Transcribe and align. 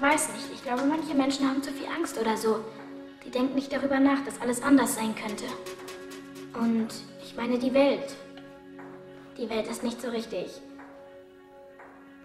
Ich 0.00 0.06
weiß 0.06 0.32
nicht. 0.32 0.46
Ich 0.54 0.62
glaube, 0.62 0.84
manche 0.84 1.14
Menschen 1.14 1.46
haben 1.46 1.62
zu 1.62 1.70
viel 1.72 1.84
Angst 1.86 2.18
oder 2.18 2.34
so. 2.34 2.60
Die 3.22 3.30
denken 3.30 3.54
nicht 3.54 3.70
darüber 3.70 4.00
nach, 4.00 4.24
dass 4.24 4.40
alles 4.40 4.62
anders 4.62 4.94
sein 4.94 5.14
könnte. 5.14 5.44
Und 6.58 6.88
ich 7.22 7.36
meine 7.36 7.58
die 7.58 7.74
Welt. 7.74 8.16
Die 9.36 9.50
Welt 9.50 9.68
ist 9.68 9.82
nicht 9.82 10.00
so 10.00 10.08
richtig 10.08 10.62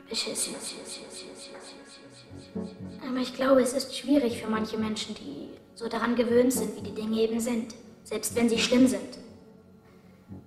beschissen. 0.07 0.56
Aber 3.10 3.18
ich 3.18 3.36
glaube, 3.36 3.61
es 3.61 3.74
ist 3.74 3.98
schwierig 3.98 4.42
für 4.42 4.50
manche 4.50 4.78
Menschen, 4.78 5.14
die 5.16 5.50
so 5.73 5.89
daran 5.89 6.16
gewöhnt 6.16 6.54
sind, 6.54 6.78
wie 6.78 6.82
die 6.82 6.96
Dinge 6.96 7.20
eben 7.20 7.42
sind, 7.42 7.76
selbst 8.05 8.38
wenn 8.38 8.48
sie 8.48 8.57
schlimm 8.57 8.88
sind, 8.88 9.20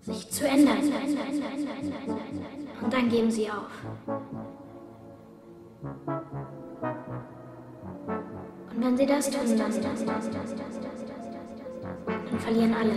sich 0.01 0.31
zu 0.31 0.49
ändern. 0.49 0.79
Und 2.81 2.91
dann 2.91 3.11
geben 3.11 3.31
sie 3.31 3.51
auf. 3.51 3.67
Wenn 8.81 8.97
sie 8.97 9.07
das 9.07 9.29
tun, 9.29 9.41
dann, 9.57 9.73
dann, 9.73 10.07
dann, 10.07 10.31
dann 12.31 12.39
verlieren 12.39 12.75
alle. 12.75 12.93